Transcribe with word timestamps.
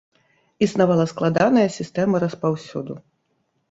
Існавала 0.67 1.05
складаная 1.13 1.69
сістэма 1.79 2.25
распаўсюду. 2.27 2.93